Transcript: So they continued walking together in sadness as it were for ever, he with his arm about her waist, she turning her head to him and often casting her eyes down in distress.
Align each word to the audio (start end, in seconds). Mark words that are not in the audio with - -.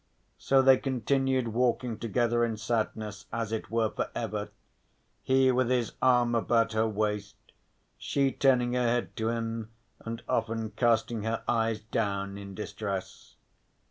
So 0.39 0.63
they 0.63 0.77
continued 0.77 1.49
walking 1.49 1.99
together 1.99 2.43
in 2.43 2.57
sadness 2.57 3.27
as 3.31 3.51
it 3.51 3.69
were 3.69 3.91
for 3.91 4.09
ever, 4.15 4.49
he 5.21 5.51
with 5.51 5.69
his 5.69 5.91
arm 6.01 6.33
about 6.33 6.73
her 6.73 6.87
waist, 6.87 7.35
she 7.99 8.31
turning 8.31 8.73
her 8.73 8.81
head 8.87 9.15
to 9.17 9.29
him 9.29 9.69
and 9.99 10.23
often 10.27 10.71
casting 10.71 11.21
her 11.21 11.43
eyes 11.47 11.81
down 11.81 12.35
in 12.35 12.55
distress. 12.55 13.35